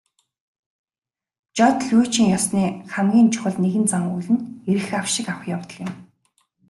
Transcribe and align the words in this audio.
Жод 1.57 1.77
лүйжин 1.89 2.27
ёсны 2.37 2.63
хамгийн 2.93 3.29
чухал 3.33 3.55
нэгэн 3.63 3.85
зан 3.91 4.03
үйл 4.13 4.29
нь 4.33 4.45
эрх 4.71 4.87
авшиг 4.99 5.27
авах 5.29 5.45
явдал 5.55 5.79
юм. 5.85 5.91